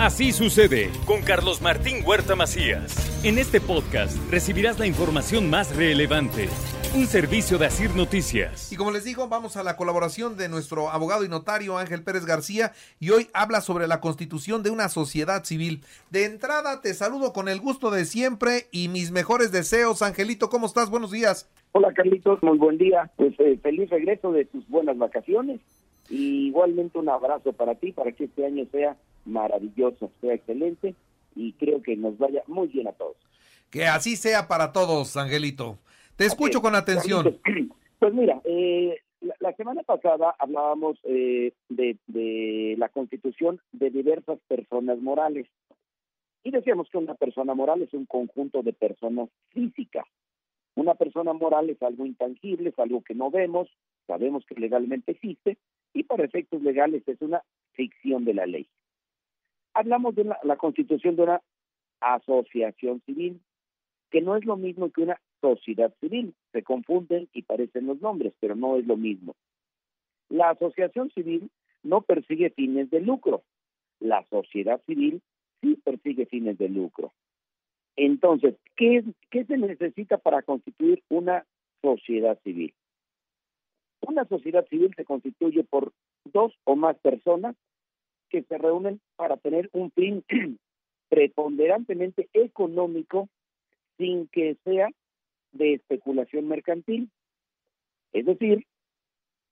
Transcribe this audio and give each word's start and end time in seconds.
Así 0.00 0.32
sucede 0.32 0.88
con 1.04 1.20
Carlos 1.20 1.60
Martín 1.60 1.96
Huerta 2.06 2.34
Macías. 2.34 3.22
En 3.22 3.36
este 3.36 3.60
podcast 3.60 4.16
recibirás 4.30 4.78
la 4.78 4.86
información 4.86 5.50
más 5.50 5.76
relevante. 5.76 6.48
Un 6.96 7.04
servicio 7.04 7.58
de 7.58 7.66
Asir 7.66 7.94
Noticias. 7.94 8.72
Y 8.72 8.76
como 8.76 8.92
les 8.92 9.04
digo, 9.04 9.28
vamos 9.28 9.58
a 9.58 9.62
la 9.62 9.76
colaboración 9.76 10.38
de 10.38 10.48
nuestro 10.48 10.88
abogado 10.88 11.22
y 11.22 11.28
notario 11.28 11.76
Ángel 11.76 12.02
Pérez 12.02 12.24
García 12.24 12.72
y 12.98 13.10
hoy 13.10 13.28
habla 13.34 13.60
sobre 13.60 13.86
la 13.86 14.00
constitución 14.00 14.62
de 14.62 14.70
una 14.70 14.88
sociedad 14.88 15.44
civil. 15.44 15.82
De 16.08 16.24
entrada 16.24 16.80
te 16.80 16.94
saludo 16.94 17.34
con 17.34 17.50
el 17.50 17.60
gusto 17.60 17.90
de 17.90 18.06
siempre 18.06 18.68
y 18.72 18.88
mis 18.88 19.10
mejores 19.10 19.52
deseos. 19.52 20.00
Angelito, 20.00 20.48
¿cómo 20.48 20.64
estás? 20.64 20.88
Buenos 20.88 21.10
días. 21.10 21.46
Hola 21.72 21.92
Carlitos, 21.92 22.42
muy 22.42 22.56
buen 22.56 22.78
día. 22.78 23.10
Pues 23.16 23.38
eh, 23.38 23.58
feliz 23.62 23.90
regreso 23.90 24.32
de 24.32 24.46
tus 24.46 24.66
buenas 24.66 24.96
vacaciones 24.96 25.60
y 26.10 26.48
igualmente 26.48 26.98
un 26.98 27.08
abrazo 27.08 27.52
para 27.52 27.76
ti 27.76 27.92
para 27.92 28.12
que 28.12 28.24
este 28.24 28.44
año 28.44 28.66
sea 28.72 28.96
maravilloso, 29.24 30.10
sea 30.20 30.34
excelente 30.34 30.94
y 31.36 31.52
creo 31.52 31.82
que 31.82 31.96
nos 31.96 32.18
vaya 32.18 32.42
muy 32.48 32.66
bien 32.68 32.88
a 32.88 32.92
todos. 32.92 33.16
Que 33.70 33.86
así 33.86 34.16
sea 34.16 34.48
para 34.48 34.72
todos, 34.72 35.16
Angelito. 35.16 35.78
Te 36.16 36.26
escucho 36.26 36.60
con 36.60 36.74
atención. 36.74 37.38
Pues 38.00 38.14
mira, 38.14 38.40
eh, 38.44 38.96
la, 39.40 39.52
semana 39.56 39.82
pasada 39.82 40.34
hablábamos 40.38 40.98
eh, 41.04 41.52
de, 41.68 41.98
de 42.06 42.74
la 42.78 42.88
constitución 42.88 43.60
de 43.72 43.90
diversas 43.90 44.38
personas 44.48 44.98
morales 45.00 45.46
y 46.42 46.50
decíamos 46.50 46.88
que 46.88 46.96
una 46.96 47.14
persona 47.16 47.52
moral 47.52 47.82
es 47.82 47.92
un 47.92 48.06
conjunto 48.06 48.62
de 48.62 48.72
personas 48.72 49.28
físicas. 49.50 50.06
Una 50.76 50.94
persona 50.94 51.34
moral 51.34 51.68
es 51.68 51.82
algo 51.82 52.06
intangible, 52.06 52.70
es 52.70 52.78
algo 52.78 53.02
que 53.02 53.14
no 53.14 53.30
vemos, 53.30 53.68
sabemos 54.06 54.46
que 54.46 54.54
legalmente 54.54 55.12
existe 55.12 55.58
y 55.92 56.04
para 56.04 56.24
efectos 56.24 56.62
legales 56.62 57.02
es 57.06 57.20
una 57.20 57.42
ficción 57.72 58.24
de 58.24 58.34
la 58.34 58.46
ley 58.46 58.68
hablamos 59.74 60.14
de 60.14 60.24
la, 60.24 60.56
constitución 60.56 61.16
de 61.16 61.22
una 61.22 61.42
asociación 62.00 63.00
civil, 63.06 63.40
que 64.10 64.20
no 64.20 64.36
es 64.36 64.44
lo 64.44 64.56
mismo 64.56 64.90
que 64.90 65.02
una 65.02 65.20
sociedad 65.40 65.92
civil. 66.00 66.34
Se 66.52 66.62
confunden 66.62 67.28
y 67.32 67.42
parecen 67.42 67.86
los 67.86 68.00
nombres, 68.00 68.32
pero 68.40 68.54
no 68.54 68.76
es 68.76 68.86
lo 68.86 68.96
mismo. 68.96 69.34
La 70.28 70.50
asociación 70.50 71.10
civil 71.10 71.50
no 71.82 72.02
persigue 72.02 72.50
fines 72.50 72.90
de 72.90 73.00
lucro. 73.00 73.42
La 74.00 74.24
sociedad 74.28 74.80
civil 74.86 75.22
sí 75.60 75.78
persigue 75.84 76.26
fines 76.26 76.58
de 76.58 76.68
lucro. 76.68 77.12
Entonces, 77.96 78.54
¿qué, 78.76 79.04
qué 79.30 79.44
se 79.44 79.58
necesita 79.58 80.18
para 80.18 80.42
constituir 80.42 81.02
una 81.08 81.44
sociedad 81.82 82.38
civil? 82.42 82.72
Una 84.00 84.24
sociedad 84.24 84.66
civil 84.68 84.92
se 84.96 85.04
constituye 85.04 85.64
por 85.64 85.92
dos 86.24 86.52
o 86.64 86.76
más 86.76 86.98
personas 86.98 87.56
que 88.28 88.42
se 88.42 88.58
reúnen 88.58 89.00
para 89.16 89.36
tener 89.36 89.68
un 89.72 89.90
fin 89.90 90.24
preponderantemente 91.08 92.28
económico 92.32 93.28
sin 93.98 94.28
que 94.28 94.56
sea 94.64 94.88
de 95.52 95.74
especulación 95.74 96.48
mercantil. 96.48 97.10
Es 98.12 98.24
decir, 98.24 98.64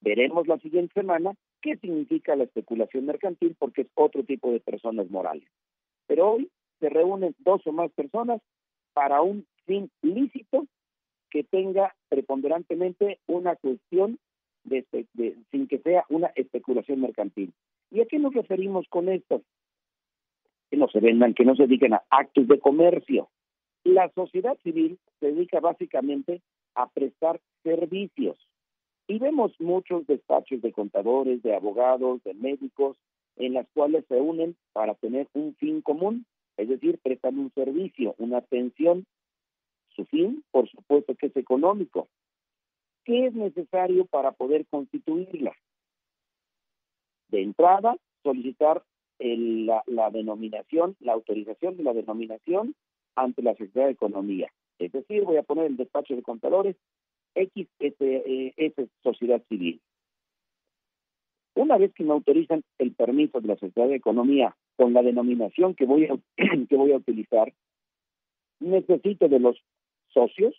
veremos 0.00 0.46
la 0.46 0.58
siguiente 0.58 0.94
semana 0.94 1.34
qué 1.60 1.76
significa 1.76 2.36
la 2.36 2.44
especulación 2.44 3.06
mercantil 3.06 3.56
porque 3.58 3.82
es 3.82 3.88
otro 3.94 4.24
tipo 4.24 4.52
de 4.52 4.60
personas 4.60 5.10
morales. 5.10 5.48
Pero 6.06 6.32
hoy 6.32 6.50
se 6.80 6.88
reúnen 6.88 7.34
dos 7.38 7.66
o 7.66 7.72
más 7.72 7.90
personas 7.92 8.40
para 8.92 9.20
un 9.22 9.46
fin 9.66 9.90
lícito 10.02 10.66
que 11.30 11.44
tenga 11.44 11.94
preponderantemente 12.08 13.18
una 13.26 13.56
cuestión 13.56 14.18
de, 14.68 14.86
sin 15.50 15.66
que 15.66 15.78
sea 15.78 16.04
una 16.08 16.28
especulación 16.34 17.00
mercantil. 17.00 17.52
¿Y 17.90 18.00
a 18.00 18.06
qué 18.06 18.18
nos 18.18 18.34
referimos 18.34 18.86
con 18.88 19.08
esto? 19.08 19.42
Que 20.70 20.76
no 20.76 20.88
se 20.88 21.00
vendan, 21.00 21.34
que 21.34 21.44
no 21.44 21.54
se 21.56 21.62
dediquen 21.62 21.94
a 21.94 22.02
actos 22.10 22.46
de 22.48 22.58
comercio. 22.58 23.28
La 23.84 24.10
sociedad 24.10 24.58
civil 24.62 24.98
se 25.20 25.32
dedica 25.32 25.60
básicamente 25.60 26.42
a 26.74 26.88
prestar 26.88 27.40
servicios. 27.62 28.36
Y 29.06 29.18
vemos 29.18 29.52
muchos 29.58 30.06
despachos 30.06 30.60
de 30.60 30.72
contadores, 30.72 31.42
de 31.42 31.54
abogados, 31.54 32.22
de 32.24 32.34
médicos, 32.34 32.98
en 33.36 33.54
las 33.54 33.66
cuales 33.72 34.04
se 34.08 34.20
unen 34.20 34.56
para 34.72 34.94
tener 34.94 35.28
un 35.32 35.54
fin 35.54 35.80
común, 35.80 36.26
es 36.56 36.68
decir, 36.68 36.98
prestan 37.02 37.38
un 37.38 37.50
servicio, 37.54 38.14
una 38.18 38.38
atención. 38.38 39.06
Su 39.94 40.04
fin, 40.04 40.44
por 40.50 40.68
supuesto, 40.68 41.14
que 41.14 41.28
es 41.28 41.36
económico. 41.36 42.08
¿Qué 43.08 43.26
es 43.26 43.34
necesario 43.34 44.04
para 44.04 44.32
poder 44.32 44.66
constituirla? 44.66 45.54
de 47.30 47.42
entrada 47.42 47.96
solicitar 48.22 48.82
la, 49.18 50.10
denominación, 50.10 50.96
la 51.00 51.12
autorización 51.12 51.76
de 51.76 51.82
la 51.82 51.92
denominación 51.92 52.74
ante 53.16 53.42
la 53.42 53.52
Secretaría 53.52 53.86
de 53.86 53.92
Economía. 53.92 54.52
Es 54.78 54.92
decir, 54.92 55.24
voy 55.24 55.36
a 55.36 55.42
poner 55.42 55.66
el 55.66 55.76
despacho 55.76 56.14
de 56.14 56.22
contadores 56.22 56.76
XS 57.34 58.88
Sociedad 59.02 59.42
Civil. 59.48 59.80
Una 61.54 61.76
vez 61.76 61.92
que 61.94 62.04
me 62.04 62.12
autorizan 62.12 62.62
el 62.78 62.94
permiso 62.94 63.40
de 63.40 63.48
la 63.48 63.54
Secretaría 63.54 63.90
de 63.90 63.96
Economía 63.96 64.56
con 64.76 64.92
la 64.92 65.02
denominación 65.02 65.74
que 65.74 65.86
voy 65.86 66.06
a, 66.06 66.16
que 66.68 66.76
voy 66.76 66.92
a 66.92 66.96
utilizar, 66.96 67.52
necesito 68.60 69.28
de 69.28 69.40
los 69.40 69.56
socios, 70.10 70.54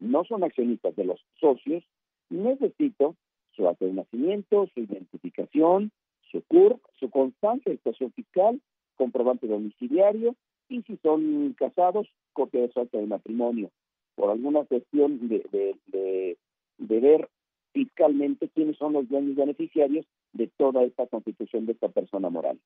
no 0.00 0.24
son 0.24 0.44
accionistas 0.44 0.94
de 0.96 1.04
los 1.04 1.24
socios, 1.40 1.84
necesito 2.30 3.16
su 3.52 3.68
acta 3.68 3.84
de 3.84 3.92
nacimiento, 3.92 4.68
su 4.74 4.80
identificación, 4.80 5.90
su 6.30 6.42
CUR, 6.42 6.78
su 6.98 7.10
constancia 7.10 7.70
de 7.70 7.78
situación 7.78 8.12
fiscal, 8.12 8.60
comprobante 8.96 9.46
domiciliario 9.46 10.36
y 10.68 10.82
si 10.82 10.96
son 10.98 11.54
casados, 11.54 12.08
copia 12.32 12.60
de 12.60 12.72
su 12.72 12.80
acta 12.80 12.98
de 12.98 13.06
matrimonio. 13.06 13.70
Por 14.14 14.30
alguna 14.30 14.64
cuestión 14.64 15.28
de, 15.28 15.44
de, 15.50 16.36
de, 16.78 17.00
ver 17.00 17.28
fiscalmente 17.72 18.48
quiénes 18.48 18.76
son 18.76 18.92
los 18.92 19.08
dueños 19.08 19.36
beneficiarios 19.36 20.06
de 20.32 20.48
toda 20.56 20.82
esta 20.82 21.06
constitución 21.06 21.66
de 21.66 21.72
esta 21.72 21.88
persona 21.88 22.28
moral. 22.28 22.58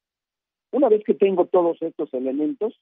Una 0.70 0.88
vez 0.88 1.04
que 1.04 1.14
tengo 1.14 1.46
todos 1.46 1.80
estos 1.82 2.12
elementos, 2.14 2.78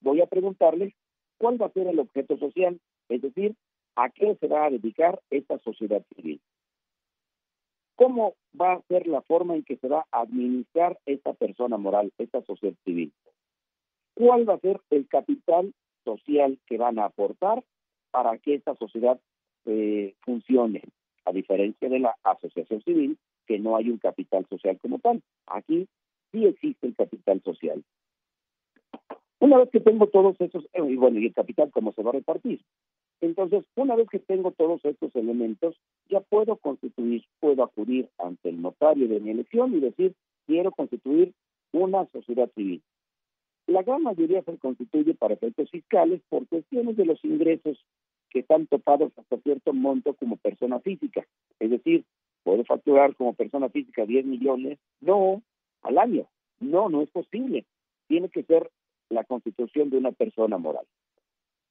voy 0.00 0.20
a 0.20 0.26
preguntarles 0.26 0.92
cuál 1.38 1.60
va 1.60 1.66
a 1.66 1.72
ser 1.72 1.86
el 1.86 2.00
objeto 2.00 2.36
social, 2.38 2.80
es 3.08 3.22
decir, 3.22 3.54
a 3.96 4.10
qué 4.10 4.36
se 4.36 4.46
va 4.46 4.66
a 4.66 4.70
dedicar 4.70 5.20
esta 5.30 5.58
sociedad 5.58 6.04
civil. 6.14 6.40
¿Cómo 7.96 8.34
va 8.60 8.74
a 8.74 8.82
ser 8.88 9.06
la 9.06 9.22
forma 9.22 9.54
en 9.54 9.64
que 9.64 9.76
se 9.76 9.88
va 9.88 10.06
a 10.10 10.20
administrar 10.20 10.98
esta 11.06 11.32
persona 11.32 11.78
moral, 11.78 12.12
esta 12.18 12.42
sociedad 12.42 12.76
civil? 12.84 13.12
¿Cuál 14.14 14.48
va 14.48 14.54
a 14.54 14.60
ser 14.60 14.80
el 14.90 15.08
capital 15.08 15.72
social 16.04 16.58
que 16.66 16.76
van 16.76 16.98
a 16.98 17.06
aportar 17.06 17.64
para 18.10 18.36
que 18.38 18.54
esta 18.54 18.74
sociedad 18.76 19.18
eh, 19.64 20.14
funcione? 20.20 20.82
A 21.24 21.32
diferencia 21.32 21.88
de 21.88 21.98
la 21.98 22.14
asociación 22.22 22.82
civil, 22.82 23.18
que 23.46 23.58
no 23.58 23.76
hay 23.76 23.90
un 23.90 23.98
capital 23.98 24.46
social 24.48 24.78
como 24.80 24.98
tal. 24.98 25.22
Aquí 25.46 25.88
sí 26.32 26.44
existe 26.44 26.86
el 26.86 26.96
capital 26.96 27.42
social. 27.42 27.82
Una 29.46 29.58
vez 29.58 29.70
que 29.70 29.78
tengo 29.78 30.08
todos 30.08 30.34
esos, 30.40 30.64
eh, 30.72 30.82
y 30.84 30.96
bueno, 30.96 31.20
y 31.20 31.26
el 31.26 31.32
capital, 31.32 31.70
¿cómo 31.70 31.92
se 31.92 32.02
va 32.02 32.10
a 32.10 32.14
repartir? 32.14 32.60
Entonces, 33.20 33.64
una 33.76 33.94
vez 33.94 34.08
que 34.08 34.18
tengo 34.18 34.50
todos 34.50 34.84
estos 34.84 35.14
elementos, 35.14 35.76
ya 36.08 36.18
puedo 36.18 36.56
constituir, 36.56 37.22
puedo 37.38 37.62
acudir 37.62 38.08
ante 38.18 38.48
el 38.48 38.60
notario 38.60 39.06
de 39.06 39.20
mi 39.20 39.30
elección 39.30 39.72
y 39.72 39.78
decir, 39.78 40.16
quiero 40.48 40.72
constituir 40.72 41.32
una 41.70 42.06
sociedad 42.06 42.50
civil. 42.56 42.82
La 43.68 43.84
gran 43.84 44.02
mayoría 44.02 44.42
se 44.42 44.58
constituye 44.58 45.14
para 45.14 45.34
efectos 45.34 45.70
fiscales 45.70 46.20
por 46.28 46.48
cuestiones 46.48 46.96
de 46.96 47.04
los 47.04 47.24
ingresos 47.24 47.78
que 48.30 48.40
están 48.40 48.66
topados 48.66 49.12
hasta 49.16 49.36
cierto 49.38 49.72
monto 49.72 50.14
como 50.14 50.38
persona 50.38 50.80
física. 50.80 51.24
Es 51.60 51.70
decir, 51.70 52.04
puedo 52.42 52.64
facturar 52.64 53.14
como 53.14 53.32
persona 53.34 53.68
física 53.68 54.06
10 54.06 54.26
millones, 54.26 54.80
no, 55.00 55.40
al 55.82 55.98
año. 55.98 56.26
No, 56.58 56.88
no 56.88 57.00
es 57.00 57.10
posible. 57.10 57.64
Tiene 58.08 58.28
que 58.28 58.42
ser 58.42 58.70
la 59.10 59.24
constitución 59.24 59.90
de 59.90 59.98
una 59.98 60.12
persona 60.12 60.58
moral. 60.58 60.86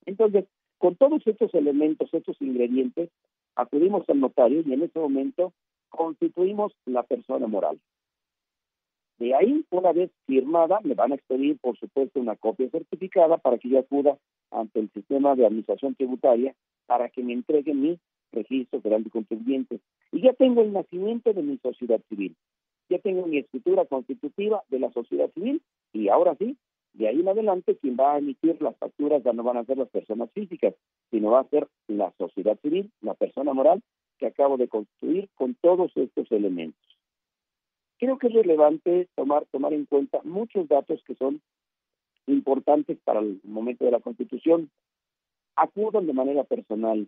Entonces, 0.06 0.46
con 0.78 0.96
todos 0.96 1.26
estos 1.26 1.54
elementos, 1.54 2.14
estos 2.14 2.42
ingredientes, 2.42 3.10
acudimos 3.56 4.08
al 4.10 4.20
notario 4.20 4.62
y 4.66 4.74
en 4.74 4.84
ese 4.84 5.00
momento 5.00 5.54
constituimos 5.90 6.74
la 6.86 7.04
persona 7.04 7.48
moral. 7.48 7.80
De 9.18 9.34
ahí, 9.34 9.66
una 9.70 9.94
vez 9.94 10.12
firmada, 10.28 10.80
me 10.84 10.94
van 10.94 11.14
a 11.14 11.16
expedir, 11.16 11.58
por 11.60 11.78
supuesto, 11.78 12.20
una 12.20 12.36
copia 12.36 12.70
certificada 12.70 13.38
para 13.38 13.58
que 13.58 13.70
yo 13.70 13.80
acuda 13.80 14.18
ante 14.52 14.80
el 14.80 14.90
sistema 14.92 15.36
de 15.36 15.46
administración 15.46 15.96
tributaria 15.96 16.54
para 16.86 17.10
que 17.10 17.24
me 17.24 17.34
entreguen 17.34 17.82
mi 17.82 18.00
registro 18.34 18.82
federal 18.82 19.04
de 19.06 19.10
contribuyentes. 19.10 19.80
Y 20.12 20.22
ya 20.22 20.34
tengo 20.34 20.62
el 20.62 20.74
nacimiento 20.74 21.32
de 21.34 21.42
mi 21.42 21.58
sociedad 21.58 22.02
civil. 22.10 22.36
Ya 22.90 23.00
tengo 23.00 23.26
mi 23.26 23.38
escritura 23.38 23.86
constitutiva 23.86 24.64
de 24.70 24.80
la 24.80 24.92
sociedad 24.92 25.32
civil 25.34 25.62
y 25.94 26.10
ahora 26.10 26.36
sí, 26.36 26.58
de 27.06 27.10
ahí 27.10 27.20
en 27.20 27.28
adelante, 27.28 27.78
quien 27.78 27.96
va 27.96 28.16
a 28.16 28.18
emitir 28.18 28.60
las 28.64 28.76
facturas 28.78 29.22
ya 29.22 29.32
no 29.32 29.44
van 29.44 29.58
a 29.58 29.64
ser 29.64 29.78
las 29.78 29.90
personas 29.90 30.28
físicas, 30.32 30.74
sino 31.12 31.30
va 31.30 31.42
a 31.42 31.50
ser 31.50 31.68
la 31.88 32.12
sociedad 32.18 32.58
civil, 32.64 32.92
la 33.02 33.14
persona 33.14 33.54
moral 33.54 33.84
que 34.18 34.26
acabo 34.26 34.58
de 34.58 34.68
construir 34.68 35.30
con 35.36 35.54
todos 35.54 35.92
estos 35.96 36.32
elementos. 36.32 36.82
Creo 38.00 38.18
que 38.18 38.26
es 38.26 38.34
relevante 38.34 39.08
tomar, 39.14 39.46
tomar 39.52 39.74
en 39.74 39.86
cuenta 39.86 40.20
muchos 40.24 40.68
datos 40.68 41.00
que 41.06 41.14
son 41.14 41.42
importantes 42.26 42.98
para 43.04 43.20
el 43.20 43.40
momento 43.44 43.86
de 43.86 43.92
la 43.92 44.00
constitución. 44.00 44.72
Acudan 45.56 46.08
de 46.08 46.14
manera 46.14 46.44
personal. 46.44 47.08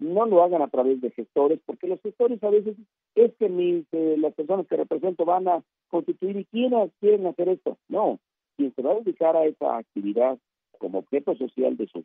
No 0.00 0.26
lo 0.26 0.42
hagan 0.42 0.60
a 0.60 0.68
través 0.68 1.00
de 1.00 1.12
gestores, 1.12 1.60
porque 1.64 1.88
los 1.88 2.02
gestores 2.02 2.44
a 2.44 2.50
veces 2.50 2.76
es 3.14 3.32
que 3.38 3.48
mis, 3.48 3.86
eh, 3.92 4.16
las 4.18 4.34
personas 4.34 4.66
que 4.66 4.76
represento 4.76 5.24
van 5.24 5.48
a 5.48 5.62
constituir 5.88 6.36
y 6.36 6.44
quieren, 6.44 6.92
quieren 7.00 7.26
hacer 7.26 7.48
esto. 7.48 7.78
No, 7.88 8.18
quien 8.56 8.74
se 8.74 8.82
va 8.82 8.92
a 8.92 9.00
dedicar 9.00 9.36
a 9.36 9.44
esa 9.44 9.78
actividad 9.78 10.38
como 10.78 10.98
objeto 10.98 11.34
social 11.36 11.76
de 11.76 11.86
su, 11.86 12.04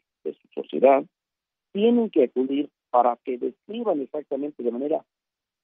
sociedad, 0.53 1.03
tienen 1.71 2.09
que 2.09 2.25
acudir 2.25 2.69
para 2.89 3.17
que 3.23 3.37
describan 3.37 4.01
exactamente 4.01 4.63
de 4.63 4.71
manera 4.71 5.05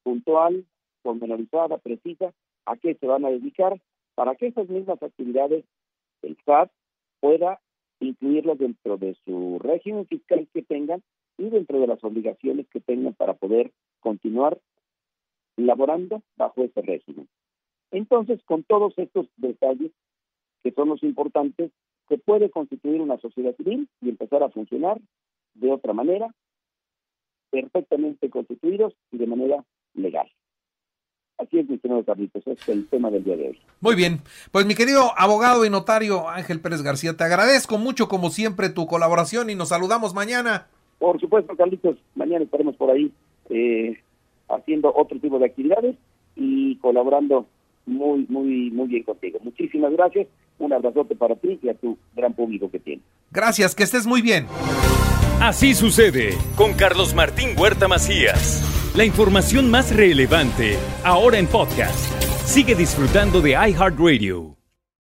puntual, 0.03 0.65
pormenorizada, 1.01 1.77
precisa, 1.77 2.33
a 2.65 2.77
qué 2.77 2.95
se 2.95 3.07
van 3.07 3.25
a 3.25 3.29
dedicar, 3.29 3.79
para 4.15 4.35
que 4.35 4.47
esas 4.47 4.69
mismas 4.69 5.01
actividades 5.01 5.65
el 6.21 6.37
SAT 6.45 6.71
pueda 7.19 7.59
incluirlas 7.99 8.57
dentro 8.57 8.97
de 8.97 9.15
su 9.25 9.59
régimen 9.59 10.05
fiscal 10.07 10.47
que 10.53 10.61
tengan 10.61 11.01
y 11.37 11.49
dentro 11.49 11.79
de 11.79 11.87
las 11.87 12.03
obligaciones 12.03 12.67
que 12.69 12.79
tengan 12.79 13.13
para 13.13 13.33
poder 13.33 13.71
continuar 13.99 14.59
laborando 15.55 16.21
bajo 16.35 16.63
ese 16.63 16.81
régimen. 16.81 17.27
Entonces, 17.91 18.41
con 18.43 18.63
todos 18.63 18.93
estos 18.97 19.27
detalles, 19.37 19.91
que 20.63 20.71
son 20.71 20.89
los 20.89 21.03
importantes, 21.03 21.71
se 22.09 22.17
puede 22.17 22.49
constituir 22.49 23.01
una 23.01 23.17
sociedad 23.17 23.55
civil 23.55 23.87
y 24.01 24.09
empezar 24.09 24.43
a 24.43 24.49
funcionar 24.49 24.99
de 25.55 25.71
otra 25.71 25.93
manera, 25.93 26.33
perfectamente 27.51 28.29
constituidos 28.29 28.93
y 29.11 29.17
de 29.17 29.27
manera 29.27 29.63
legal. 29.93 30.27
Así 31.37 31.59
es, 31.59 31.67
mi 31.67 31.75
estimado 31.75 32.03
Carlitos, 32.03 32.45
es 32.47 32.69
el 32.69 32.87
tema 32.87 33.09
del 33.09 33.23
día 33.23 33.35
de 33.35 33.49
hoy. 33.49 33.59
Muy 33.81 33.95
bien, 33.95 34.19
pues 34.51 34.65
mi 34.65 34.75
querido 34.75 35.11
abogado 35.17 35.65
y 35.65 35.69
notario 35.69 36.29
Ángel 36.29 36.61
Pérez 36.61 36.81
García, 36.81 37.17
te 37.17 37.23
agradezco 37.23 37.77
mucho 37.77 38.07
como 38.07 38.29
siempre 38.29 38.69
tu 38.69 38.87
colaboración 38.87 39.49
y 39.49 39.55
nos 39.55 39.69
saludamos 39.69 40.13
mañana. 40.13 40.67
Por 40.99 41.19
supuesto, 41.19 41.55
Carlitos, 41.55 41.97
mañana 42.15 42.45
estaremos 42.45 42.75
por 42.77 42.91
ahí 42.91 43.11
eh, 43.49 43.99
haciendo 44.47 44.93
otro 44.95 45.19
tipo 45.19 45.37
de 45.39 45.47
actividades 45.47 45.95
y 46.35 46.77
colaborando 46.77 47.45
muy, 47.85 48.25
muy, 48.29 48.71
muy 48.71 48.87
bien 48.87 49.03
contigo. 49.03 49.39
Muchísimas 49.43 49.91
gracias 49.93 50.27
un 50.65 50.73
abrazote 50.73 51.15
para 51.15 51.35
ti 51.35 51.59
y 51.61 51.69
a 51.69 51.73
tu 51.73 51.97
gran 52.15 52.33
público 52.33 52.69
que 52.71 52.79
tienes. 52.79 53.03
Gracias, 53.31 53.75
que 53.75 53.83
estés 53.83 54.05
muy 54.05 54.21
bien. 54.21 54.47
Así 55.41 55.73
sucede 55.73 56.37
con 56.55 56.73
Carlos 56.73 57.13
Martín 57.13 57.49
Huerta 57.57 57.87
Macías. 57.87 58.93
La 58.95 59.03
información 59.03 59.69
más 59.69 59.95
relevante 59.95 60.77
ahora 61.03 61.37
en 61.37 61.47
podcast. 61.47 62.09
Sigue 62.45 62.75
disfrutando 62.75 63.41
de 63.41 63.51
iHeartRadio. 63.51 64.62